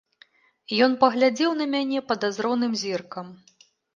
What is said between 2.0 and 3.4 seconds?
падазроным зіркам.